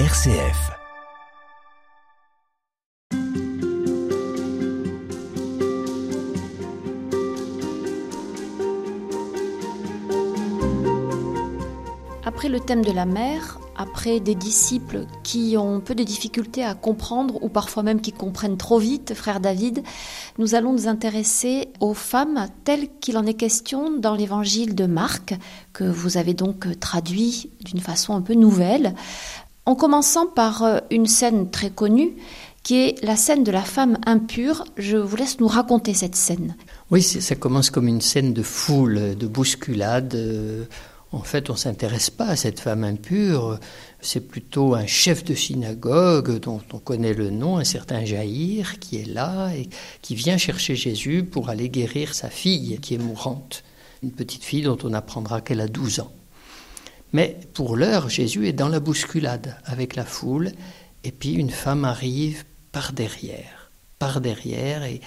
RCF. 0.00 0.72
Après 12.24 12.48
le 12.48 12.58
thème 12.58 12.84
de 12.84 12.90
la 12.90 13.06
mère, 13.06 13.60
après 13.76 14.18
des 14.18 14.34
disciples 14.34 15.06
qui 15.22 15.56
ont 15.56 15.80
peu 15.80 15.94
de 15.94 16.02
difficultés 16.02 16.64
à 16.64 16.74
comprendre 16.74 17.40
ou 17.42 17.48
parfois 17.48 17.84
même 17.84 18.00
qui 18.00 18.10
comprennent 18.10 18.56
trop 18.56 18.78
vite, 18.78 19.14
frère 19.14 19.38
David, 19.38 19.84
nous 20.38 20.56
allons 20.56 20.72
nous 20.72 20.88
intéresser 20.88 21.68
aux 21.78 21.94
femmes 21.94 22.48
telles 22.64 22.88
qu'il 23.00 23.16
en 23.16 23.26
est 23.26 23.34
question 23.34 23.96
dans 23.96 24.16
l'évangile 24.16 24.74
de 24.74 24.86
Marc, 24.86 25.34
que 25.72 25.84
vous 25.84 26.16
avez 26.16 26.34
donc 26.34 26.80
traduit 26.80 27.50
d'une 27.64 27.80
façon 27.80 28.14
un 28.14 28.22
peu 28.22 28.34
nouvelle, 28.34 28.94
en 29.66 29.74
commençant 29.74 30.26
par 30.26 30.62
euh, 30.62 30.78
une 30.90 31.06
scène 31.06 31.50
très 31.50 31.70
connue 31.70 32.12
qui 32.62 32.76
est 32.80 33.04
la 33.04 33.16
scène 33.16 33.44
de 33.44 33.52
la 33.52 33.62
femme 33.62 33.98
impure. 34.06 34.64
Je 34.76 34.96
vous 34.96 35.16
laisse 35.16 35.38
nous 35.38 35.48
raconter 35.48 35.92
cette 35.94 36.16
scène. 36.16 36.56
Oui, 36.90 37.02
ça 37.02 37.34
commence 37.34 37.70
comme 37.70 37.88
une 37.88 38.00
scène 38.00 38.32
de 38.32 38.42
foule, 38.42 39.16
de 39.16 39.26
bousculade. 39.26 40.14
Euh, 40.14 40.64
en 41.12 41.22
fait, 41.22 41.50
on 41.50 41.56
s'intéresse 41.56 42.10
pas 42.10 42.26
à 42.26 42.36
cette 42.36 42.58
femme 42.58 42.82
impure. 42.82 43.60
C'est 44.00 44.26
plutôt 44.26 44.74
un 44.74 44.86
chef 44.86 45.24
de 45.24 45.34
synagogue 45.34 46.40
dont 46.40 46.60
on 46.72 46.78
connaît 46.78 47.14
le 47.14 47.30
nom, 47.30 47.58
un 47.58 47.64
certain 47.64 48.04
Jaïr, 48.04 48.80
qui 48.80 48.96
est 48.96 49.06
là 49.06 49.54
et 49.54 49.68
qui 50.02 50.14
vient 50.14 50.38
chercher 50.38 50.74
Jésus 50.74 51.22
pour 51.22 51.50
aller 51.50 51.68
guérir 51.68 52.14
sa 52.14 52.30
fille 52.30 52.78
qui 52.80 52.94
est 52.94 52.98
mourante. 52.98 53.62
Une 54.02 54.10
petite 54.10 54.42
fille 54.42 54.62
dont 54.62 54.78
on 54.82 54.92
apprendra 54.92 55.40
qu'elle 55.40 55.60
a 55.60 55.68
12 55.68 56.00
ans. 56.00 56.12
Mais 57.14 57.38
pour 57.54 57.76
l'heure, 57.76 58.08
Jésus 58.08 58.48
est 58.48 58.52
dans 58.52 58.68
la 58.68 58.80
bousculade 58.80 59.56
avec 59.64 59.94
la 59.94 60.04
foule, 60.04 60.50
et 61.04 61.12
puis 61.12 61.34
une 61.34 61.50
femme 61.50 61.84
arrive 61.84 62.44
par 62.72 62.92
derrière, 62.92 63.70
par 64.00 64.20
derrière, 64.20 64.82
et 64.82 65.00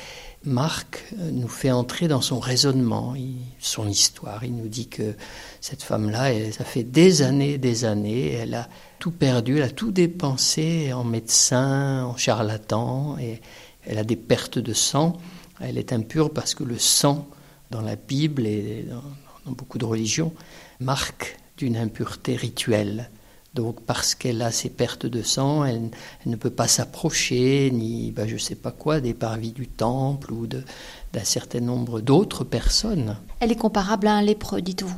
Marc 0.45 1.03
nous 1.17 1.49
fait 1.49 1.69
entrer 1.71 2.07
dans 2.07 2.21
son 2.21 2.39
raisonnement, 2.39 3.13
son 3.59 3.89
histoire. 3.89 4.45
Il 4.45 4.55
nous 4.55 4.69
dit 4.69 4.87
que 4.87 5.15
cette 5.59 5.83
femme-là, 5.83 6.51
ça 6.53 6.63
fait 6.63 6.83
des 6.83 7.23
années, 7.23 7.57
des 7.57 7.83
années, 7.83 8.31
elle 8.31 8.53
a 8.53 8.69
tout 8.99 9.11
perdu, 9.11 9.57
elle 9.57 9.63
a 9.63 9.69
tout 9.69 9.91
dépensé 9.91 10.93
en 10.93 11.03
médecin, 11.03 12.05
en 12.05 12.15
charlatan, 12.15 13.17
et 13.19 13.41
elle 13.85 13.97
a 13.97 14.05
des 14.05 14.15
pertes 14.15 14.59
de 14.59 14.73
sang. 14.73 15.17
Elle 15.59 15.77
est 15.77 15.91
impure 15.91 16.31
parce 16.31 16.55
que 16.55 16.63
le 16.63 16.77
sang, 16.77 17.27
dans 17.69 17.81
la 17.81 17.97
Bible 17.97 18.47
et 18.47 18.85
dans, 18.89 19.51
beaucoup 19.51 19.77
de 19.77 19.85
religions, 19.85 20.31
marque 20.79 21.37
d'une 21.57 21.77
impureté 21.77 22.35
rituelle. 22.35 23.09
Donc 23.53 23.81
parce 23.81 24.13
qu'elle 24.13 24.41
a 24.43 24.51
ces 24.51 24.69
pertes 24.69 25.07
de 25.07 25.23
sang, 25.23 25.65
elle, 25.65 25.89
ne 26.27 26.35
peut 26.35 26.51
pas 26.51 26.67
s'approcher, 26.67 27.71
ni 27.71 28.11
ben, 28.11 28.27
je 28.27 28.35
ne 28.35 28.39
sais 28.39 28.55
pas 28.55 28.71
quoi, 28.71 29.01
des 29.01 29.15
parvis 29.15 29.51
du 29.51 29.67
temple 29.67 30.31
ou 30.31 30.45
d'un 30.45 31.23
certain 31.23 31.59
nombre 31.59 31.99
d'autres 31.99 32.43
personnes. 32.43 33.17
Elle 33.39 33.51
est 33.51 33.55
comparable 33.55 34.07
à 34.07 34.13
un 34.13 34.21
lépreux, 34.21 34.61
dites-vous? 34.61 34.95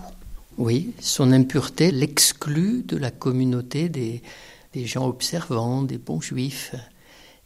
Oui, 0.58 0.94
son 1.00 1.32
impureté 1.32 1.92
l'exclut 1.92 2.84
de 2.84 2.98
la 2.98 3.12
communauté 3.12 3.88
des, 3.88 4.22
des, 4.74 4.86
gens 4.86 5.08
observants, 5.08 5.84
des 5.84 5.98
bons 5.98 6.20
juifs. 6.20 6.76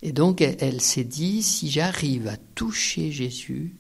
Et 0.02 0.14
donc 0.14 0.41
elle, 0.41 0.58
elle 0.59 0.81
s'est 0.81 1.03
dit, 1.03 1.44
si 1.44 1.69
j'arrive 1.69 2.28
à 2.28 2.38
toucher 2.56 3.11
Jésus, 3.11 3.75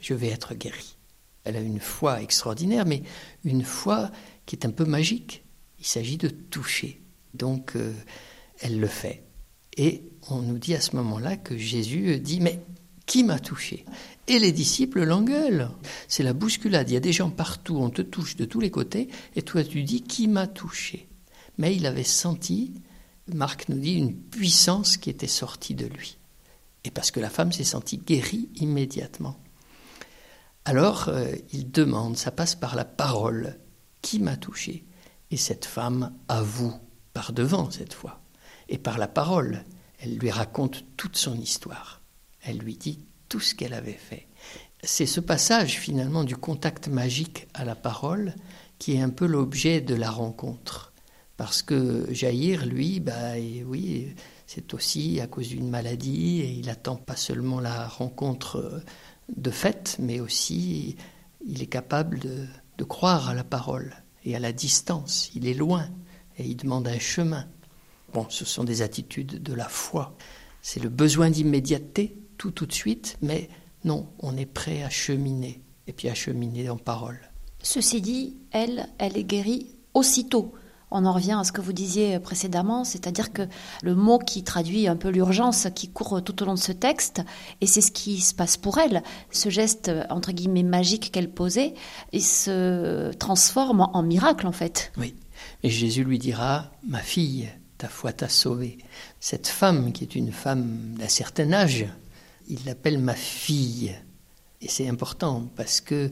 je 0.00 0.12
vais 0.12 0.28
être 0.28 0.54
guérie. 0.54 0.96
Elle 1.44 1.56
a 1.56 1.60
une 1.60 1.80
foi 1.80 2.20
extraordinaire, 2.20 2.84
mais 2.84 3.02
une 3.44 3.64
foi 3.64 4.10
qui 4.46 4.56
est 4.56 4.66
un 4.66 4.70
peu 4.70 4.84
magique 4.84 5.44
il 5.84 5.86
s'agit 5.86 6.16
de 6.16 6.28
toucher. 6.28 7.02
Donc, 7.34 7.76
euh, 7.76 7.92
elle 8.60 8.80
le 8.80 8.86
fait. 8.86 9.22
Et 9.76 10.02
on 10.30 10.40
nous 10.40 10.56
dit 10.56 10.74
à 10.74 10.80
ce 10.80 10.96
moment-là 10.96 11.36
que 11.36 11.58
Jésus 11.58 12.18
dit, 12.20 12.40
mais 12.40 12.64
qui 13.04 13.22
m'a 13.22 13.38
touché? 13.38 13.84
Et 14.26 14.38
les 14.38 14.50
disciples 14.50 15.04
l'engueulent. 15.04 15.68
C'est 16.08 16.22
la 16.22 16.32
bousculade. 16.32 16.88
Il 16.88 16.94
y 16.94 16.96
a 16.96 17.00
des 17.00 17.12
gens 17.12 17.28
partout, 17.28 17.76
on 17.76 17.90
te 17.90 18.00
touche 18.00 18.36
de 18.36 18.46
tous 18.46 18.60
les 18.60 18.70
côtés, 18.70 19.08
et 19.36 19.42
toi 19.42 19.62
tu 19.62 19.82
dis, 19.82 20.02
qui 20.02 20.26
m'a 20.26 20.46
touché? 20.46 21.06
Mais 21.58 21.76
il 21.76 21.84
avait 21.84 22.02
senti, 22.02 22.72
Marc 23.30 23.68
nous 23.68 23.78
dit, 23.78 23.96
une 23.96 24.16
puissance 24.16 24.96
qui 24.96 25.10
était 25.10 25.26
sortie 25.26 25.74
de 25.74 25.86
lui. 25.86 26.16
Et 26.84 26.90
parce 26.90 27.10
que 27.10 27.20
la 27.20 27.30
femme 27.30 27.52
s'est 27.52 27.62
sentie 27.62 27.98
guérie 27.98 28.48
immédiatement. 28.56 29.38
Alors, 30.64 31.08
euh, 31.08 31.26
il 31.52 31.70
demande, 31.70 32.16
ça 32.16 32.30
passe 32.30 32.54
par 32.54 32.74
la 32.74 32.86
parole, 32.86 33.58
qui 34.04 34.20
m'a 34.20 34.36
touché 34.36 34.84
et 35.30 35.38
cette 35.38 35.64
femme 35.64 36.12
avoue 36.28 36.74
par 37.14 37.32
devant 37.32 37.70
cette 37.70 37.94
fois, 37.94 38.20
et 38.68 38.76
par 38.76 38.98
la 38.98 39.08
parole, 39.08 39.64
elle 39.98 40.18
lui 40.18 40.30
raconte 40.30 40.84
toute 40.98 41.16
son 41.16 41.34
histoire. 41.40 42.02
Elle 42.42 42.58
lui 42.58 42.76
dit 42.76 43.00
tout 43.30 43.40
ce 43.40 43.54
qu'elle 43.54 43.72
avait 43.72 43.92
fait. 43.92 44.28
C'est 44.82 45.06
ce 45.06 45.20
passage 45.20 45.78
finalement 45.78 46.22
du 46.22 46.36
contact 46.36 46.88
magique 46.88 47.48
à 47.54 47.64
la 47.64 47.74
parole 47.74 48.34
qui 48.78 48.94
est 48.94 49.00
un 49.00 49.08
peu 49.08 49.24
l'objet 49.24 49.80
de 49.80 49.94
la 49.94 50.10
rencontre. 50.10 50.92
Parce 51.38 51.62
que 51.62 52.06
Jaïr, 52.12 52.66
lui, 52.66 53.00
bah, 53.00 53.32
oui, 53.64 54.14
c'est 54.46 54.74
aussi 54.74 55.18
à 55.20 55.26
cause 55.26 55.48
d'une 55.48 55.70
maladie 55.70 56.42
et 56.42 56.50
il 56.50 56.68
attend 56.68 56.96
pas 56.96 57.16
seulement 57.16 57.58
la 57.58 57.88
rencontre 57.88 58.82
de 59.34 59.50
fait, 59.50 59.96
mais 59.98 60.20
aussi 60.20 60.96
il 61.46 61.62
est 61.62 61.66
capable 61.66 62.18
de 62.18 62.46
croire 62.82 63.28
à 63.28 63.34
la 63.34 63.44
parole 63.44 63.94
et 64.24 64.34
à 64.34 64.40
la 64.40 64.52
distance. 64.52 65.30
Il 65.36 65.46
est 65.46 65.54
loin 65.54 65.88
et 66.38 66.44
il 66.44 66.56
demande 66.56 66.88
un 66.88 66.98
chemin. 66.98 67.46
Bon, 68.12 68.26
ce 68.28 68.44
sont 68.44 68.64
des 68.64 68.82
attitudes 68.82 69.40
de 69.42 69.52
la 69.54 69.68
foi. 69.68 70.16
C'est 70.62 70.82
le 70.82 70.88
besoin 70.88 71.30
d'immédiateté, 71.30 72.18
tout 72.38 72.50
tout 72.50 72.66
de 72.66 72.72
suite, 72.72 73.16
mais 73.22 73.48
non, 73.84 74.08
on 74.18 74.36
est 74.36 74.46
prêt 74.46 74.82
à 74.82 74.90
cheminer, 74.90 75.62
et 75.86 75.92
puis 75.92 76.08
à 76.08 76.14
cheminer 76.14 76.70
en 76.70 76.78
parole. 76.78 77.20
Ceci 77.62 78.00
dit, 78.00 78.36
elle, 78.50 78.88
elle 78.98 79.16
est 79.16 79.24
guérie 79.24 79.76
aussitôt 79.92 80.54
on 80.94 81.04
en 81.04 81.12
revient 81.12 81.36
à 81.38 81.44
ce 81.44 81.52
que 81.52 81.60
vous 81.60 81.72
disiez 81.72 82.18
précédemment, 82.20 82.84
c'est-à-dire 82.84 83.32
que 83.32 83.42
le 83.82 83.94
mot 83.94 84.18
qui 84.18 84.44
traduit 84.44 84.88
un 84.88 84.96
peu 84.96 85.08
l'urgence 85.08 85.66
qui 85.74 85.88
court 85.88 86.22
tout 86.22 86.42
au 86.42 86.46
long 86.46 86.54
de 86.54 86.58
ce 86.58 86.72
texte, 86.72 87.22
et 87.60 87.66
c'est 87.66 87.80
ce 87.80 87.90
qui 87.90 88.20
se 88.20 88.32
passe 88.32 88.56
pour 88.56 88.78
elle, 88.78 89.02
ce 89.30 89.50
geste 89.50 89.90
entre 90.08 90.32
guillemets 90.32 90.62
magique 90.62 91.10
qu'elle 91.12 91.30
posait, 91.30 91.74
il 92.12 92.22
se 92.22 93.12
transforme 93.14 93.88
en 93.92 94.02
miracle 94.02 94.46
en 94.46 94.52
fait. 94.52 94.92
Oui, 94.96 95.14
et 95.62 95.68
Jésus 95.68 96.04
lui 96.04 96.18
dira, 96.18 96.70
ma 96.86 97.00
fille, 97.00 97.48
ta 97.76 97.88
foi 97.88 98.12
t'a 98.12 98.28
sauvée. 98.28 98.78
Cette 99.20 99.48
femme 99.48 99.92
qui 99.92 100.04
est 100.04 100.14
une 100.14 100.32
femme 100.32 100.94
d'un 100.98 101.08
certain 101.08 101.52
âge, 101.52 101.86
il 102.48 102.60
l'appelle 102.64 102.98
ma 102.98 103.14
fille, 103.14 103.94
et 104.60 104.68
c'est 104.68 104.88
important 104.88 105.50
parce 105.56 105.80
que 105.80 106.10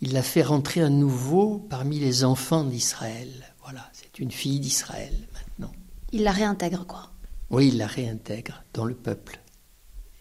il 0.00 0.12
l'a 0.12 0.22
fait 0.22 0.42
rentrer 0.42 0.80
à 0.80 0.88
nouveau 0.88 1.66
parmi 1.70 1.98
les 1.98 2.24
enfants 2.24 2.62
d'Israël. 2.62 3.28
Voilà, 3.64 3.90
c'est 4.18 4.24
une 4.24 4.30
fille 4.32 4.58
d'Israël 4.58 5.14
maintenant. 5.32 5.72
Il 6.12 6.24
la 6.24 6.32
réintègre, 6.32 6.84
quoi. 6.86 7.10
Oui, 7.50 7.68
il 7.68 7.78
la 7.78 7.86
réintègre 7.86 8.64
dans 8.74 8.84
le 8.84 8.94
peuple. 8.94 9.40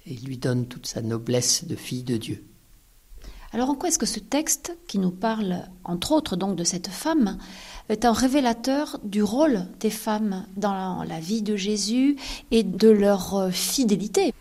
Et 0.06 0.14
il 0.14 0.26
lui 0.26 0.38
donne 0.38 0.68
toute 0.68 0.86
sa 0.86 1.02
noblesse 1.02 1.66
de 1.66 1.76
fille 1.76 2.04
de 2.04 2.18
Dieu. 2.18 2.46
Alors 3.54 3.70
en 3.72 3.76
quoi 3.76 3.90
est-ce 3.90 3.98
que 3.98 4.06
ce 4.06 4.20
texte, 4.20 4.78
qui 4.88 5.00
nous 5.00 5.12
parle 5.12 5.64
entre 5.84 6.12
autres 6.12 6.36
donc 6.36 6.56
de 6.56 6.64
cette 6.64 6.90
femme, 6.90 7.40
est 7.90 8.06
un 8.06 8.12
révélateur 8.12 9.00
du 9.04 9.24
rôle 9.24 9.66
des 9.80 9.90
femmes 9.90 10.46
dans 10.58 11.04
la 11.04 11.20
vie 11.20 11.42
de 11.42 11.56
Jésus 11.56 12.18
et 12.52 12.64
de 12.64 12.90
leur 12.90 13.52
fidélité? 13.52 14.32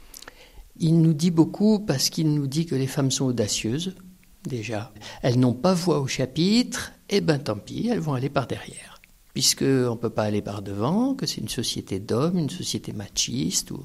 Il 0.79 1.01
nous 1.01 1.15
dit 1.15 1.31
beaucoup 1.31 1.79
parce 1.79 2.11
qu'il 2.11 2.35
nous 2.35 2.47
dit 2.47 2.67
que 2.67 2.75
les 2.75 2.87
femmes 2.87 3.11
sont 3.11 3.25
audacieuses, 3.25 3.95
déjà. 4.45 4.93
Elles 5.23 5.41
n'ont 5.41 5.55
pas 5.55 5.73
voix 5.73 6.01
au 6.01 6.07
chapitre, 6.07 6.93
et 7.09 7.17
eh 7.17 7.21
ben 7.23 7.39
tant 7.39 7.57
pis, 7.57 7.89
elles 7.91 8.01
vont 8.01 8.15
aller 8.15 8.29
par 8.29 8.47
derrière 8.47 8.96
puisqu'on 9.37 9.91
ne 9.91 9.97
peut 9.97 10.09
pas 10.09 10.23
aller 10.23 10.41
par 10.41 10.63
devant, 10.63 11.15
que 11.15 11.27
c'est 11.27 11.43
une 11.43 11.51
société 11.51 12.01
d'hommes, 12.01 12.39
une 12.39 12.49
société 12.49 12.95
machiste. 12.95 13.71
Ou... 13.71 13.85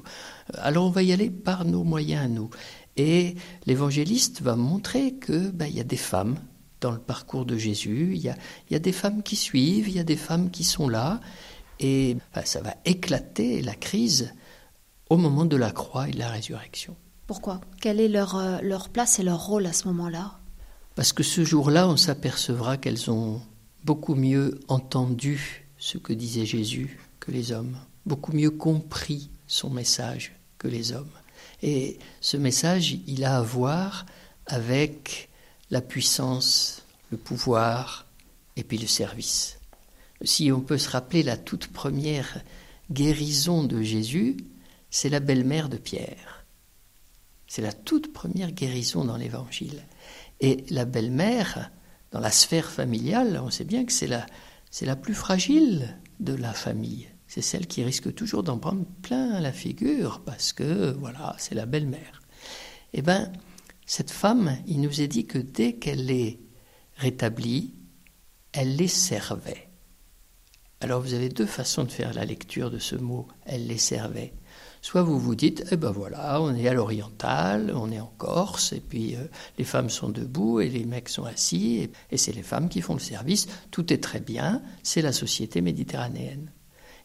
Alors 0.54 0.86
on 0.86 0.90
va 0.90 1.02
y 1.02 1.12
aller 1.12 1.28
par 1.28 1.66
nos 1.66 1.84
moyens 1.84 2.24
à 2.24 2.28
nous. 2.28 2.48
Et 2.96 3.34
l'évangéliste 3.66 4.40
va 4.40 4.56
montrer 4.56 5.12
que 5.12 5.50
ben, 5.50 5.66
y 5.66 5.78
a 5.78 5.84
des 5.84 5.98
femmes 5.98 6.38
dans 6.80 6.90
le 6.90 6.98
parcours 6.98 7.44
de 7.44 7.58
Jésus, 7.58 8.12
il 8.14 8.22
y 8.22 8.30
a, 8.30 8.36
y 8.70 8.74
a, 8.74 8.78
des 8.78 8.92
femmes 8.92 9.22
qui 9.22 9.36
suivent, 9.36 9.90
il 9.90 9.94
y 9.94 9.98
a 9.98 10.04
des 10.04 10.16
femmes 10.16 10.50
qui 10.50 10.64
sont 10.64 10.88
là, 10.88 11.20
et 11.80 12.16
ben, 12.34 12.46
ça 12.46 12.62
va 12.62 12.74
éclater 12.86 13.60
la 13.60 13.74
crise 13.74 14.32
au 15.10 15.18
moment 15.18 15.44
de 15.44 15.58
la 15.58 15.70
croix 15.70 16.08
et 16.08 16.12
de 16.12 16.18
la 16.18 16.30
résurrection. 16.30 16.96
Pourquoi? 17.26 17.60
Quelle 17.78 18.00
est 18.00 18.08
leur, 18.08 18.36
euh, 18.36 18.58
leur 18.62 18.88
place 18.88 19.18
et 19.18 19.22
leur 19.22 19.44
rôle 19.44 19.66
à 19.66 19.74
ce 19.74 19.86
moment-là? 19.88 20.38
Parce 20.94 21.12
que 21.12 21.22
ce 21.22 21.44
jour-là, 21.44 21.88
on 21.88 21.98
s'apercevra 21.98 22.78
qu'elles 22.78 23.10
ont 23.10 23.42
beaucoup 23.84 24.14
mieux 24.14 24.60
entendu 24.68 25.66
ce 25.78 25.98
que 25.98 26.12
disait 26.12 26.46
Jésus 26.46 26.98
que 27.20 27.30
les 27.30 27.52
hommes, 27.52 27.76
beaucoup 28.06 28.32
mieux 28.32 28.50
compris 28.50 29.30
son 29.46 29.70
message 29.70 30.32
que 30.58 30.68
les 30.68 30.92
hommes. 30.92 31.10
Et 31.62 31.98
ce 32.20 32.36
message, 32.36 32.98
il 33.06 33.24
a 33.24 33.38
à 33.38 33.42
voir 33.42 34.06
avec 34.46 35.28
la 35.70 35.80
puissance, 35.80 36.82
le 37.10 37.16
pouvoir 37.16 38.06
et 38.56 38.64
puis 38.64 38.78
le 38.78 38.86
service. 38.86 39.58
Si 40.22 40.52
on 40.52 40.60
peut 40.60 40.78
se 40.78 40.90
rappeler 40.90 41.22
la 41.22 41.36
toute 41.36 41.68
première 41.68 42.42
guérison 42.90 43.64
de 43.64 43.82
Jésus, 43.82 44.36
c'est 44.90 45.08
la 45.08 45.20
belle-mère 45.20 45.68
de 45.68 45.76
Pierre. 45.76 46.44
C'est 47.46 47.62
la 47.62 47.72
toute 47.72 48.12
première 48.12 48.52
guérison 48.52 49.04
dans 49.04 49.16
l'Évangile. 49.16 49.82
Et 50.40 50.64
la 50.70 50.84
belle-mère, 50.84 51.70
dans 52.12 52.20
la 52.20 52.30
sphère 52.30 52.70
familiale, 52.70 53.40
on 53.42 53.50
sait 53.50 53.64
bien 53.64 53.84
que 53.84 53.92
c'est 53.92 54.06
la, 54.06 54.26
c'est 54.70 54.86
la 54.86 54.96
plus 54.96 55.14
fragile 55.14 55.98
de 56.20 56.34
la 56.34 56.52
famille. 56.52 57.08
C'est 57.26 57.42
celle 57.42 57.66
qui 57.66 57.82
risque 57.82 58.14
toujours 58.14 58.42
d'en 58.42 58.58
prendre 58.58 58.84
plein 59.00 59.40
la 59.40 59.52
figure 59.52 60.20
parce 60.24 60.52
que, 60.52 60.92
voilà, 60.92 61.34
c'est 61.38 61.54
la 61.54 61.66
belle-mère. 61.66 62.20
Eh 62.92 63.00
bien, 63.00 63.32
cette 63.86 64.10
femme, 64.10 64.56
il 64.66 64.80
nous 64.82 65.00
est 65.00 65.08
dit 65.08 65.26
que 65.26 65.38
dès 65.38 65.74
qu'elle 65.74 66.10
est 66.10 66.38
rétablie, 66.96 67.74
elle 68.52 68.76
les 68.76 68.88
servait. 68.88 69.70
Alors 70.80 71.00
vous 71.00 71.14
avez 71.14 71.28
deux 71.28 71.46
façons 71.46 71.84
de 71.84 71.90
faire 71.90 72.12
la 72.12 72.24
lecture 72.24 72.70
de 72.70 72.78
ce 72.78 72.96
mot, 72.96 73.28
elle 73.46 73.66
les 73.66 73.78
servait. 73.78 74.34
Soit 74.84 75.02
vous 75.02 75.18
vous 75.18 75.36
dites, 75.36 75.64
eh 75.70 75.76
ben 75.76 75.92
voilà, 75.92 76.42
on 76.42 76.52
est 76.56 76.66
à 76.66 76.74
l'oriental, 76.74 77.72
on 77.74 77.92
est 77.92 78.00
en 78.00 78.12
Corse, 78.18 78.72
et 78.72 78.80
puis 78.80 79.14
euh, 79.14 79.24
les 79.56 79.64
femmes 79.64 79.88
sont 79.88 80.08
debout 80.08 80.60
et 80.60 80.68
les 80.68 80.84
mecs 80.84 81.08
sont 81.08 81.24
assis, 81.24 81.76
et, 81.76 81.92
et 82.10 82.16
c'est 82.16 82.32
les 82.32 82.42
femmes 82.42 82.68
qui 82.68 82.80
font 82.80 82.94
le 82.94 83.00
service, 83.00 83.46
tout 83.70 83.92
est 83.92 84.02
très 84.02 84.18
bien, 84.18 84.60
c'est 84.82 85.00
la 85.00 85.12
société 85.12 85.60
méditerranéenne. 85.60 86.50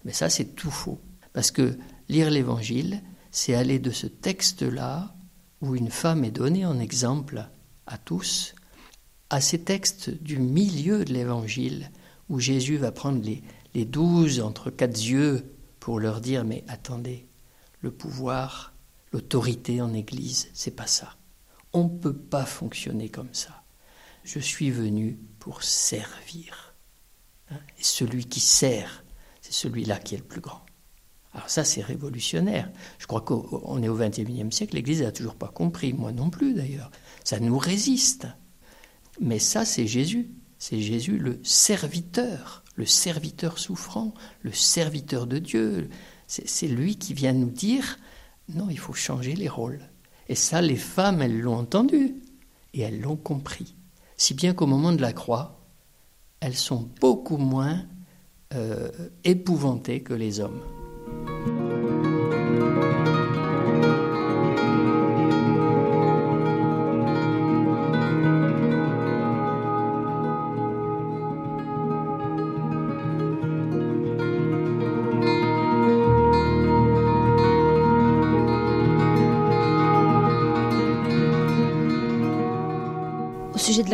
Mais 0.06 0.12
ça, 0.12 0.28
c'est 0.28 0.56
tout 0.56 0.72
faux. 0.72 1.00
Parce 1.34 1.52
que 1.52 1.78
lire 2.10 2.32
l'Évangile, 2.32 3.04
c'est 3.30 3.54
aller 3.54 3.78
de 3.78 3.92
ce 3.92 4.08
texte-là, 4.08 5.14
où 5.62 5.76
une 5.76 5.92
femme 5.92 6.24
est 6.24 6.32
donnée 6.32 6.66
en 6.66 6.80
exemple 6.80 7.48
à 7.86 8.00
tous, 8.00 8.56
à 9.30 9.40
ces 9.40 9.60
textes 9.60 10.10
du 10.10 10.40
milieu 10.40 11.06
de 11.06 11.14
l'Évangile, 11.14 11.92
où 12.30 12.40
Jésus 12.40 12.78
va 12.78 12.92
prendre 12.92 13.24
les, 13.24 13.44
les 13.76 13.86
douze 13.86 14.42
entre 14.42 14.72
quatre 14.72 15.00
yeux 15.00 15.54
pour 15.80 16.00
leur 16.00 16.22
dire 16.22 16.44
Mais 16.44 16.64
attendez, 16.68 17.28
le 17.80 17.92
pouvoir, 17.92 18.74
l'autorité 19.12 19.82
en 19.82 19.94
Église, 19.94 20.50
c'est 20.54 20.76
pas 20.76 20.88
ça. 20.88 21.16
On 21.74 21.86
ne 21.86 21.98
peut 21.98 22.16
pas 22.16 22.46
fonctionner 22.46 23.10
comme 23.10 23.34
ça. 23.34 23.64
Je 24.24 24.40
suis 24.40 24.72
venu 24.72 25.20
pour 25.40 25.64
servir. 25.64 26.76
Hein, 27.50 27.60
et 27.80 27.84
celui 27.84 28.26
qui 28.26 28.40
sert, 28.40 29.04
c'est 29.42 29.54
celui-là 29.54 30.00
qui 30.00 30.16
est 30.16 30.20
le 30.20 30.24
plus 30.24 30.42
grand. 30.42 30.66
Alors 31.34 31.50
ça, 31.50 31.64
c'est 31.64 31.82
révolutionnaire. 31.82 32.70
Je 32.98 33.06
crois 33.06 33.22
qu'on 33.22 33.84
est 33.84 33.88
au 33.88 33.96
XXIe 33.96 34.52
siècle, 34.52 34.76
l'Église 34.76 35.04
n'a 35.04 35.12
toujours 35.12 35.36
pas 35.36 35.50
compris, 35.50 35.94
moi 35.94 36.12
non 36.12 36.30
plus 36.30 36.54
d'ailleurs. 36.54 36.92
Ça 37.24 37.40
nous 37.40 37.58
résiste. 37.58 38.28
Mais 39.22 39.40
ça, 39.40 39.64
c'est 39.64 39.88
Jésus. 39.88 40.32
C'est 40.58 40.82
Jésus 40.82 41.20
le 41.20 41.40
serviteur, 41.44 42.64
le 42.76 42.86
serviteur 42.86 43.60
souffrant, 43.60 44.14
le 44.42 44.52
serviteur 44.52 45.28
de 45.28 45.38
Dieu. 45.38 45.90
C'est 46.28 46.68
lui 46.68 46.98
qui 46.98 47.14
vient 47.14 47.34
nous 47.34 47.50
dire, 47.50 47.98
non, 48.50 48.70
il 48.70 48.78
faut 48.78 48.94
changer 48.94 49.34
les 49.34 49.48
rôles. 49.48 49.80
Et 50.28 50.36
ça, 50.36 50.62
les 50.62 50.76
femmes, 50.76 51.22
elles 51.22 51.40
l'ont 51.40 51.56
entendu 51.56 52.16
et 52.74 52.82
elles 52.82 53.00
l'ont 53.00 53.16
compris. 53.16 53.76
Si 54.18 54.34
bien 54.34 54.54
qu'au 54.54 54.66
moment 54.66 54.92
de 54.92 55.02
la 55.02 55.14
croix, 55.14 55.62
elles 56.40 56.56
sont 56.56 56.90
beaucoup 57.00 57.38
moins 57.38 57.86
euh, 58.54 58.90
épouvantées 59.24 60.02
que 60.02 60.14
les 60.14 60.40
hommes. 60.40 60.62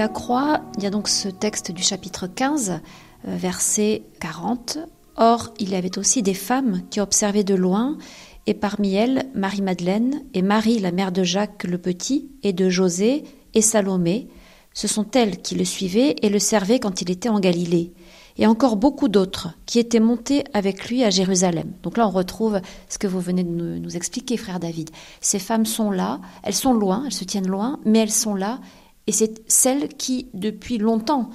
Croix, 0.07 0.61
il 0.77 0.83
y 0.83 0.87
a 0.87 0.89
donc 0.89 1.07
ce 1.07 1.29
texte 1.29 1.71
du 1.71 1.83
chapitre 1.83 2.27
15, 2.27 2.81
euh, 3.27 3.35
verset 3.37 4.03
40. 4.19 4.79
Or, 5.15 5.53
il 5.59 5.69
y 5.69 5.75
avait 5.75 5.97
aussi 5.97 6.23
des 6.23 6.33
femmes 6.33 6.81
qui 6.89 6.99
observaient 6.99 7.43
de 7.43 7.55
loin, 7.55 7.97
et 8.45 8.53
parmi 8.53 8.95
elles 8.95 9.29
Marie-Madeleine 9.35 10.23
et 10.33 10.41
Marie, 10.41 10.79
la 10.79 10.91
mère 10.91 11.11
de 11.11 11.23
Jacques 11.23 11.63
le 11.63 11.77
Petit, 11.77 12.29
et 12.43 12.53
de 12.53 12.69
José 12.69 13.23
et 13.53 13.61
Salomé. 13.61 14.27
Ce 14.73 14.87
sont 14.87 15.09
elles 15.11 15.41
qui 15.41 15.55
le 15.55 15.65
suivaient 15.65 16.15
et 16.21 16.29
le 16.29 16.39
servaient 16.39 16.79
quand 16.79 17.01
il 17.01 17.11
était 17.11 17.29
en 17.29 17.39
Galilée. 17.39 17.93
Et 18.37 18.47
encore 18.47 18.77
beaucoup 18.77 19.09
d'autres 19.09 19.49
qui 19.67 19.77
étaient 19.77 19.99
montées 19.99 20.43
avec 20.53 20.89
lui 20.89 21.03
à 21.03 21.11
Jérusalem. 21.11 21.71
Donc 21.83 21.97
là, 21.97 22.07
on 22.07 22.11
retrouve 22.11 22.59
ce 22.89 22.97
que 22.97 23.05
vous 23.05 23.19
venez 23.19 23.43
de 23.43 23.77
nous 23.77 23.95
expliquer, 23.95 24.37
frère 24.37 24.59
David. 24.59 24.89
Ces 25.21 25.37
femmes 25.37 25.67
sont 25.67 25.91
là, 25.91 26.19
elles 26.41 26.55
sont 26.55 26.73
loin, 26.73 27.03
elles 27.05 27.13
se 27.13 27.23
tiennent 27.23 27.47
loin, 27.47 27.79
mais 27.85 27.99
elles 27.99 28.11
sont 28.11 28.33
là 28.33 28.59
et 29.07 29.11
c'est 29.11 29.43
celle 29.47 29.89
qui, 29.89 30.27
depuis 30.33 30.77
longtemps, 30.77 31.29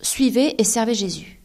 suivait 0.00 0.54
et 0.58 0.64
servait 0.64 0.94
Jésus. 0.94 1.40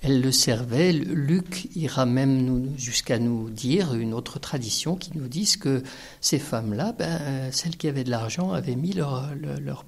Elle 0.00 0.20
le 0.20 0.30
servait. 0.30 0.92
Luc 0.92 1.68
ira 1.74 2.06
même 2.06 2.72
jusqu'à 2.76 3.18
nous 3.18 3.50
dire 3.50 3.94
une 3.94 4.14
autre 4.14 4.38
tradition 4.38 4.94
qui 4.94 5.10
nous 5.16 5.26
dit 5.26 5.56
que 5.60 5.82
ces 6.20 6.38
femmes-là, 6.38 6.92
ben, 6.96 7.50
celles 7.50 7.76
qui 7.76 7.88
avaient 7.88 8.04
de 8.04 8.10
l'argent, 8.10 8.52
avaient 8.52 8.76
mis 8.76 8.92
leur, 8.92 9.30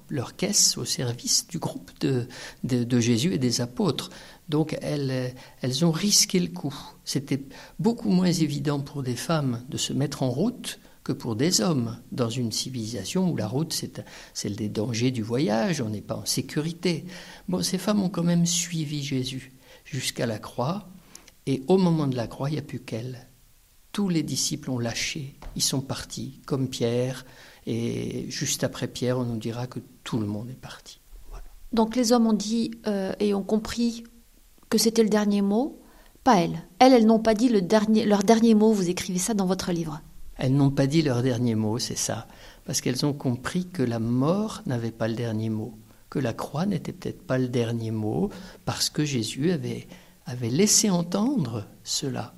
leur, 0.09 0.35
caisse 0.35 0.77
au 0.77 0.83
service 0.83 1.47
du 1.47 1.59
groupe 1.59 1.91
de, 2.01 2.27
de, 2.65 2.83
de, 2.83 2.99
Jésus 2.99 3.33
et 3.33 3.37
des 3.37 3.61
apôtres. 3.61 4.09
Donc 4.49 4.77
elles, 4.81 5.33
elles 5.61 5.85
ont 5.85 5.91
risqué 5.91 6.41
le 6.41 6.49
coup. 6.49 6.75
C'était 7.05 7.43
beaucoup 7.79 8.09
moins 8.09 8.31
évident 8.31 8.81
pour 8.81 9.03
des 9.03 9.15
femmes 9.15 9.63
de 9.69 9.77
se 9.77 9.93
mettre 9.93 10.23
en 10.23 10.29
route 10.29 10.77
que 11.03 11.11
pour 11.11 11.35
des 11.35 11.61
hommes, 11.61 11.97
dans 12.11 12.29
une 12.29 12.51
civilisation 12.51 13.29
où 13.31 13.35
la 13.35 13.47
route, 13.47 13.73
c'est 13.73 14.03
celle 14.33 14.55
des 14.55 14.69
dangers 14.69 15.11
du 15.11 15.23
voyage, 15.23 15.81
on 15.81 15.89
n'est 15.89 16.01
pas 16.01 16.15
en 16.15 16.25
sécurité. 16.25 17.05
Bon, 17.49 17.63
ces 17.63 17.77
femmes 17.77 18.03
ont 18.03 18.09
quand 18.09 18.23
même 18.23 18.45
suivi 18.45 19.03
Jésus 19.03 19.53
jusqu'à 19.83 20.25
la 20.25 20.37
croix, 20.37 20.89
et 21.47 21.63
au 21.67 21.77
moment 21.77 22.07
de 22.07 22.15
la 22.15 22.27
croix, 22.27 22.49
il 22.49 22.53
n'y 22.53 22.59
a 22.59 22.63
plus 22.63 22.79
qu'elles. 22.79 23.27
Tous 23.91 24.09
les 24.09 24.23
disciples 24.23 24.69
ont 24.69 24.79
lâché, 24.79 25.39
ils 25.55 25.63
sont 25.63 25.81
partis, 25.81 26.39
comme 26.45 26.69
Pierre, 26.69 27.25
et 27.65 28.29
juste 28.29 28.63
après 28.63 28.87
Pierre, 28.87 29.17
on 29.17 29.25
nous 29.25 29.37
dira 29.37 29.67
que 29.67 29.79
tout 30.03 30.19
le 30.19 30.27
monde 30.27 30.49
est 30.49 30.59
parti. 30.59 30.99
Donc 31.73 31.95
les 31.95 32.11
hommes 32.11 32.27
ont 32.27 32.33
dit 32.33 32.71
euh, 32.85 33.13
et 33.19 33.33
ont 33.33 33.43
compris 33.43 34.03
que 34.69 34.77
c'était 34.77 35.03
le 35.03 35.09
dernier 35.09 35.41
mot, 35.41 35.81
pas 36.23 36.37
elles. 36.41 36.61
Elles, 36.79 36.93
elles 36.93 37.05
n'ont 37.05 37.19
pas 37.19 37.33
dit 37.33 37.49
leur 37.49 38.23
dernier 38.23 38.55
mot, 38.55 38.71
vous 38.71 38.89
écrivez 38.89 39.19
ça 39.19 39.33
dans 39.33 39.45
votre 39.45 39.71
livre. 39.71 40.01
Elles 40.37 40.53
n'ont 40.53 40.71
pas 40.71 40.87
dit 40.87 41.01
leur 41.01 41.21
dernier 41.21 41.55
mot, 41.55 41.77
c'est 41.79 41.97
ça, 41.97 42.27
parce 42.65 42.81
qu'elles 42.81 43.05
ont 43.05 43.13
compris 43.13 43.67
que 43.67 43.83
la 43.83 43.99
mort 43.99 44.61
n'avait 44.65 44.91
pas 44.91 45.07
le 45.07 45.15
dernier 45.15 45.49
mot, 45.49 45.77
que 46.09 46.19
la 46.19 46.33
croix 46.33 46.65
n'était 46.65 46.93
peut-être 46.93 47.25
pas 47.25 47.37
le 47.37 47.47
dernier 47.47 47.91
mot, 47.91 48.29
parce 48.65 48.89
que 48.89 49.05
Jésus 49.05 49.51
avait, 49.51 49.87
avait 50.25 50.49
laissé 50.49 50.89
entendre 50.89 51.67
cela. 51.83 52.33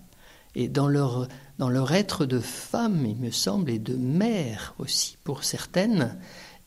Et 0.55 0.67
dans 0.67 0.87
leur, 0.87 1.27
dans 1.57 1.69
leur 1.69 1.93
être 1.93 2.25
de 2.25 2.39
femme, 2.39 3.05
il 3.05 3.17
me 3.17 3.31
semble, 3.31 3.71
et 3.71 3.79
de 3.79 3.95
mère 3.95 4.75
aussi, 4.79 5.17
pour 5.23 5.43
certaines, 5.43 6.17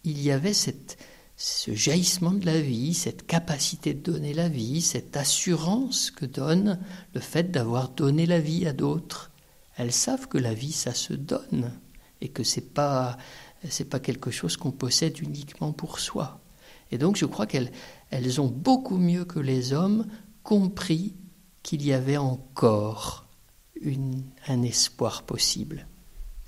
il 0.04 0.22
y 0.22 0.30
avait 0.30 0.54
cette, 0.54 0.96
ce 1.36 1.74
jaillissement 1.74 2.32
de 2.32 2.46
la 2.46 2.60
vie, 2.60 2.94
cette 2.94 3.26
capacité 3.26 3.92
de 3.92 4.12
donner 4.12 4.32
la 4.32 4.48
vie, 4.48 4.80
cette 4.80 5.16
assurance 5.16 6.10
que 6.10 6.24
donne 6.24 6.78
le 7.14 7.20
fait 7.20 7.50
d'avoir 7.50 7.90
donné 7.90 8.26
la 8.26 8.40
vie 8.40 8.66
à 8.66 8.72
d'autres 8.72 9.30
elles 9.76 9.92
savent 9.92 10.28
que 10.28 10.38
la 10.38 10.54
vie, 10.54 10.72
ça 10.72 10.94
se 10.94 11.12
donne 11.12 11.72
et 12.20 12.28
que 12.28 12.44
c'est 12.44 12.72
pas 12.72 13.16
c'est 13.68 13.88
pas 13.88 14.00
quelque 14.00 14.30
chose 14.30 14.56
qu'on 14.56 14.70
possède 14.70 15.20
uniquement 15.20 15.72
pour 15.72 15.98
soi. 15.98 16.40
Et 16.92 16.98
donc, 16.98 17.16
je 17.16 17.26
crois 17.26 17.46
qu'elles 17.46 17.72
elles 18.10 18.40
ont 18.40 18.46
beaucoup 18.46 18.98
mieux 18.98 19.24
que 19.24 19.40
les 19.40 19.72
hommes 19.72 20.06
compris 20.42 21.14
qu'il 21.62 21.84
y 21.84 21.92
avait 21.92 22.16
encore 22.16 23.26
une, 23.80 24.22
un 24.46 24.62
espoir 24.62 25.24
possible. 25.24 25.86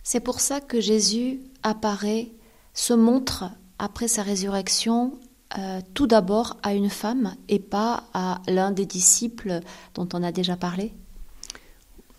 C'est 0.04 0.20
pour 0.20 0.40
ça 0.40 0.60
que 0.60 0.80
Jésus 0.80 1.40
apparaît, 1.62 2.30
se 2.72 2.94
montre 2.94 3.50
après 3.78 4.08
sa 4.08 4.22
résurrection 4.22 5.18
euh, 5.58 5.80
tout 5.94 6.06
d'abord 6.06 6.56
à 6.62 6.74
une 6.74 6.90
femme 6.90 7.34
et 7.48 7.58
pas 7.58 8.04
à 8.14 8.40
l'un 8.46 8.70
des 8.70 8.86
disciples 8.86 9.60
dont 9.94 10.08
on 10.12 10.22
a 10.22 10.30
déjà 10.30 10.56
parlé 10.56 10.94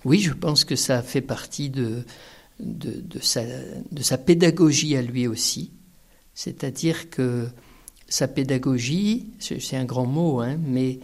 oui, 0.06 0.20
je 0.20 0.34
pense 0.34 0.64
que 0.64 0.76
ça 0.76 1.02
fait 1.02 1.22
partie 1.22 1.70
de, 1.70 2.04
sa 3.22 4.18
pédagogie 4.18 4.96
à 4.96 5.02
lui 5.02 5.28
aussi. 5.28 5.74
C'est-à-dire 6.34 7.10
que 7.10 7.48
sa 8.08 8.28
pédagogie, 8.28 9.32
c'est 9.40 9.76
un 9.76 9.86
grand 9.86 10.06
mot, 10.06 10.40
hein, 10.40 10.58
mais 10.58 11.00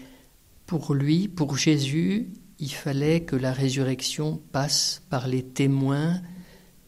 pour 0.66 0.94
lui, 0.94 1.28
pour 1.28 1.58
Jésus, 1.58 2.30
il 2.60 2.72
fallait 2.72 3.22
que 3.22 3.36
la 3.36 3.52
résurrection 3.52 4.42
passe 4.52 5.02
par 5.10 5.28
les 5.28 5.44
témoins 5.44 6.22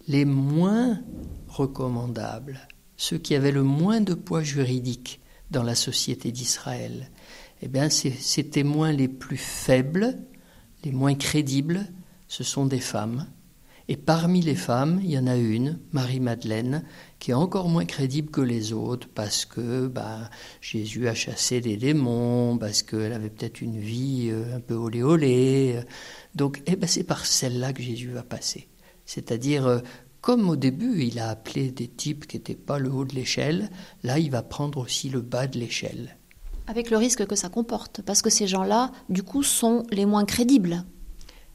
les 0.07 0.25
moins 0.25 1.01
recommandables, 1.47 2.67
ceux 2.95 3.17
qui 3.17 3.35
avaient 3.35 3.51
le 3.51 3.63
moins 3.63 4.01
de 4.01 4.13
poids 4.13 4.43
juridique 4.43 5.19
dans 5.51 5.63
la 5.63 5.75
société 5.75 6.31
d'Israël. 6.31 7.11
Eh 7.61 7.67
bien, 7.67 7.89
ces 7.89 8.49
témoins 8.49 8.91
les 8.91 9.07
plus 9.07 9.37
faibles, 9.37 10.17
les 10.87 10.93
moins 10.93 11.15
crédibles, 11.15 11.85
ce 12.29 12.45
sont 12.45 12.65
des 12.65 12.79
femmes. 12.79 13.27
Et 13.89 13.97
parmi 13.97 14.41
les 14.41 14.55
femmes, 14.55 15.01
il 15.03 15.11
y 15.11 15.17
en 15.17 15.27
a 15.27 15.35
une, 15.35 15.79
Marie-Madeleine, 15.91 16.85
qui 17.19 17.31
est 17.31 17.33
encore 17.33 17.67
moins 17.67 17.83
crédible 17.83 18.31
que 18.31 18.41
les 18.41 18.71
autres 18.71 19.09
parce 19.13 19.45
que 19.45 19.87
bah, 19.87 20.29
Jésus 20.61 21.09
a 21.09 21.13
chassé 21.13 21.59
des 21.59 21.75
démons, 21.75 22.57
parce 22.57 22.83
qu'elle 22.83 23.11
avait 23.11 23.29
peut-être 23.29 23.61
une 23.61 23.79
vie 23.79 24.29
euh, 24.31 24.55
un 24.55 24.59
peu 24.61 24.75
olé 24.75 25.03
olé. 25.03 25.79
Donc 26.35 26.61
eh 26.67 26.77
ben, 26.77 26.87
c'est 26.87 27.03
par 27.03 27.25
celle-là 27.25 27.73
que 27.73 27.83
Jésus 27.83 28.11
va 28.11 28.23
passer. 28.23 28.69
C'est-à-dire, 29.05 29.67
euh, 29.67 29.79
comme 30.21 30.49
au 30.49 30.55
début, 30.55 31.03
il 31.03 31.19
a 31.19 31.29
appelé 31.29 31.71
des 31.71 31.87
types 31.87 32.27
qui 32.27 32.37
n'étaient 32.37 32.55
pas 32.55 32.79
le 32.79 32.91
haut 32.91 33.05
de 33.05 33.15
l'échelle, 33.15 33.69
là, 34.03 34.19
il 34.19 34.31
va 34.31 34.41
prendre 34.41 34.79
aussi 34.79 35.09
le 35.09 35.21
bas 35.21 35.47
de 35.47 35.59
l'échelle. 35.59 36.17
Avec 36.67 36.91
le 36.91 36.97
risque 36.97 37.25
que 37.25 37.35
ça 37.35 37.47
comporte, 37.47 38.01
parce 38.01 38.21
que 38.21 38.29
ces 38.29 38.45
gens-là, 38.45 38.91
du 39.07 39.23
coup, 39.23 39.41
sont 39.41 39.83
les 39.89 40.05
moins 40.05 40.25
crédibles. 40.25 40.83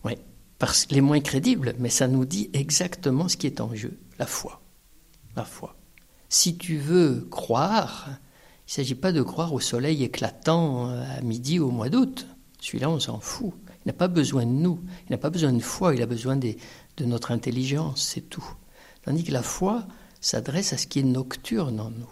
Oui, 0.05 0.15
parce 0.59 0.87
les 0.91 1.03
moins 1.03 1.21
crédibles, 1.21 1.75
mais 1.79 1.91
ça 1.91 2.09
nous 2.09 2.25
dit 2.25 2.49
exactement 2.55 3.29
ce 3.29 3.37
qui 3.37 3.47
est 3.47 3.61
en 3.61 3.75
jeu, 3.75 3.99
la 4.19 4.27
foi. 4.27 4.63
La 5.37 5.45
foi. 5.45 5.77
Si 6.31 6.57
tu 6.57 6.79
veux 6.79 7.27
croire, 7.31 8.07
il 8.09 8.13
ne 8.13 8.73
s'agit 8.73 8.95
pas 8.95 9.13
de 9.13 9.21
croire 9.21 9.53
au 9.53 9.61
soleil 9.61 10.03
éclatant 10.03 10.89
à 10.89 11.21
midi 11.21 11.59
au 11.59 11.71
mois 11.71 11.91
d'août. 11.91 12.27
Celui-là, 12.59 12.89
on 12.89 12.99
s'en 12.99 13.21
fout. 13.21 13.53
Il 13.85 13.89
n'a 13.89 13.93
pas 13.93 14.09
besoin 14.09 14.47
de 14.47 14.51
nous. 14.51 14.81
Il 15.09 15.13
n'a 15.13 15.19
pas 15.19 15.31
besoin 15.31 15.53
de 15.53 15.61
foi. 15.61 15.95
Il 15.95 16.01
a 16.01 16.07
besoin 16.07 16.37
de 16.37 16.57
notre 17.01 17.33
intelligence, 17.33 18.03
c'est 18.03 18.31
tout. 18.31 18.47
Tandis 19.05 19.25
que 19.25 19.33
la 19.33 19.43
foi 19.43 19.87
s'adresse 20.21 20.73
à 20.73 20.79
ce 20.79 20.87
qui 20.87 21.01
est 21.01 21.05
nocturne 21.05 21.81
en 21.81 21.91
nous 21.91 22.09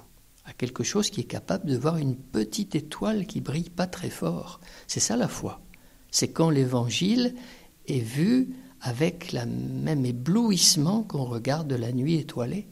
à 0.51 0.53
quelque 0.53 0.83
chose 0.83 1.11
qui 1.11 1.21
est 1.21 1.25
capable 1.25 1.71
de 1.71 1.77
voir 1.77 1.97
une 1.97 2.17
petite 2.17 2.75
étoile 2.75 3.27
qui 3.27 3.41
brille 3.41 3.71
pas 3.71 3.87
très 3.87 4.11
fort. 4.11 4.61
C'est 4.89 5.01
ça 5.01 5.17
la 5.17 5.29
foi. 5.29 5.61
C'est 6.11 6.33
quand 6.33 6.51
l'évangile 6.51 7.37
est 7.87 8.01
vu 8.01 8.57
avec 8.81 9.33
le 9.33 9.47
même 9.47 10.05
éblouissement 10.05 11.05
qu'on 11.05 11.25
regarde 11.25 11.73
la 11.73 11.93
nuit 11.93 12.17
étoilée, 12.17 12.67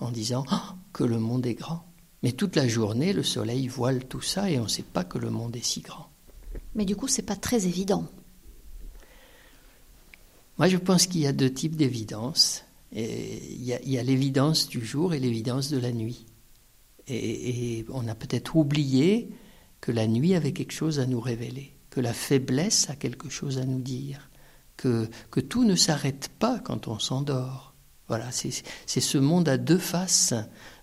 en 0.00 0.10
disant 0.10 0.44
ah, 0.48 0.76
que 0.92 1.04
le 1.04 1.18
monde 1.18 1.46
est 1.46 1.54
grand. 1.54 1.84
Mais 2.22 2.32
toute 2.32 2.56
la 2.56 2.66
journée, 2.66 3.12
le 3.12 3.22
soleil 3.22 3.68
voile 3.68 4.06
tout 4.06 4.22
ça 4.22 4.50
et 4.50 4.58
on 4.58 4.64
ne 4.64 4.68
sait 4.68 4.82
pas 4.82 5.04
que 5.04 5.18
le 5.18 5.30
monde 5.30 5.54
est 5.54 5.64
si 5.64 5.80
grand. 5.80 6.08
Mais 6.74 6.86
du 6.86 6.96
coup, 6.96 7.08
c'est 7.08 7.22
pas 7.22 7.36
très 7.36 7.66
évident. 7.66 8.06
Moi, 10.56 10.68
je 10.68 10.78
pense 10.78 11.06
qu'il 11.06 11.20
y 11.20 11.26
a 11.26 11.32
deux 11.32 11.52
types 11.52 11.76
d'évidence. 11.76 12.64
Il 12.92 13.62
y 13.62 13.98
a 13.98 14.02
l'évidence 14.02 14.68
du 14.68 14.84
jour 14.84 15.12
et 15.12 15.20
l'évidence 15.20 15.70
de 15.70 15.78
la 15.78 15.92
nuit. 15.92 16.24
Et, 17.08 17.84
on 17.90 18.06
a 18.08 18.14
peut-être 18.14 18.56
oublié 18.56 19.30
que 19.80 19.92
la 19.92 20.06
nuit 20.06 20.34
avait 20.34 20.52
quelque 20.52 20.72
chose 20.72 21.00
à 21.00 21.06
nous 21.06 21.20
révéler, 21.20 21.72
que 21.90 22.00
la 22.00 22.12
faiblesse 22.12 22.90
a 22.90 22.96
quelque 22.96 23.28
chose 23.28 23.58
à 23.58 23.64
nous 23.64 23.80
dire, 23.80 24.30
que, 24.76 25.08
que 25.30 25.40
tout 25.40 25.64
ne 25.64 25.76
s'arrête 25.76 26.30
pas 26.38 26.58
quand 26.58 26.88
on 26.88 26.98
s'endort. 26.98 27.74
Voilà, 28.08 28.30
c'est 28.30 29.00
ce 29.00 29.18
monde 29.18 29.48
à 29.50 29.58
deux 29.58 29.78
faces 29.78 30.32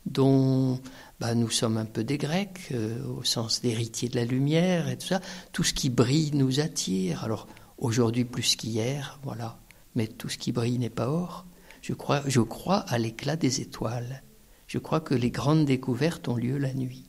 dont 0.05 0.79
bah, 1.19 1.33
nous 1.33 1.49
sommes 1.49 1.77
un 1.77 1.85
peu 1.85 2.03
des 2.03 2.19
Grecs, 2.19 2.67
euh, 2.71 3.03
au 3.07 3.23
sens 3.23 3.61
d'héritiers 3.61 4.09
de 4.09 4.15
la 4.15 4.25
lumière 4.25 4.89
et 4.89 4.97
tout 4.97 5.07
ça. 5.07 5.21
Tout 5.51 5.63
ce 5.63 5.73
qui 5.73 5.89
brille 5.89 6.31
nous 6.35 6.59
attire. 6.59 7.23
Alors 7.23 7.47
aujourd'hui 7.79 8.25
plus 8.25 8.55
qu'hier, 8.55 9.19
voilà. 9.23 9.57
Mais 9.95 10.07
tout 10.07 10.29
ce 10.29 10.37
qui 10.37 10.51
brille 10.51 10.77
n'est 10.77 10.89
pas 10.89 11.09
or. 11.09 11.45
Je 11.81 11.93
crois, 11.93 12.21
je 12.27 12.41
crois 12.41 12.79
à 12.79 12.99
l'éclat 12.99 13.37
des 13.37 13.61
étoiles. 13.61 14.21
Je 14.67 14.77
crois 14.79 14.99
que 14.99 15.13
les 15.13 15.29
grandes 15.29 15.65
découvertes 15.65 16.27
ont 16.27 16.35
lieu 16.35 16.57
la 16.57 16.73
nuit. 16.73 17.05